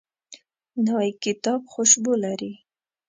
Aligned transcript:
نوی 0.85 1.09
کتاب 1.23 1.61
خوشبو 1.73 2.13
لري 2.23 2.51